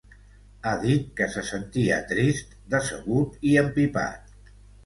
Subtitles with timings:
[0.69, 4.37] Ha dit que se sentia ‘trist, decebut i empipat’.